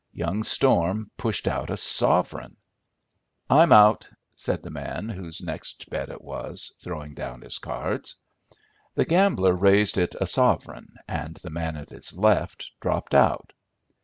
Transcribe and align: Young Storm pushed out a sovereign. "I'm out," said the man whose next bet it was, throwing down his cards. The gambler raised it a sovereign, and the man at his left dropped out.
Young 0.13 0.41
Storm 0.43 1.11
pushed 1.15 1.47
out 1.47 1.69
a 1.69 1.77
sovereign. 1.77 2.57
"I'm 3.51 3.71
out," 3.71 4.09
said 4.35 4.63
the 4.63 4.71
man 4.71 5.09
whose 5.09 5.43
next 5.43 5.91
bet 5.91 6.09
it 6.09 6.23
was, 6.23 6.75
throwing 6.81 7.13
down 7.13 7.41
his 7.41 7.59
cards. 7.59 8.15
The 8.95 9.05
gambler 9.05 9.53
raised 9.53 9.99
it 9.99 10.15
a 10.19 10.25
sovereign, 10.25 10.95
and 11.07 11.35
the 11.35 11.51
man 11.51 11.77
at 11.77 11.91
his 11.91 12.17
left 12.17 12.71
dropped 12.79 13.13
out. 13.13 13.53